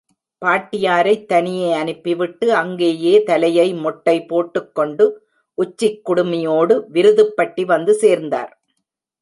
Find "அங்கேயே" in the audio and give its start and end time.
2.53-3.23